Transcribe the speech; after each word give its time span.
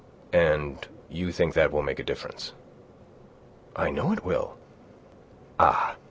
"And 0.33 0.87
you 1.09 1.31
think 1.31 1.53
that 1.53 1.71
will 1.71 1.83
make 1.83 1.99
a 1.99 2.03
difference?" 2.03 2.53
"I 3.75 3.91
know 3.91 4.11
it 4.13 4.25
will." 4.25 4.57
"Ah! 5.59 5.95